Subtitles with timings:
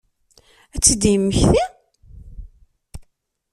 [0.75, 1.63] Ad tt-id-yemmekti?